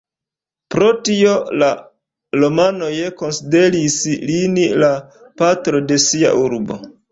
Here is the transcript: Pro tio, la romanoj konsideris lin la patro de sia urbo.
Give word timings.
Pro 0.75 0.85
tio, 1.09 1.33
la 1.63 1.67
romanoj 2.39 2.89
konsideris 3.21 3.99
lin 4.33 4.59
la 4.87 4.91
patro 5.45 5.85
de 5.93 6.03
sia 6.09 6.35
urbo. 6.49 6.83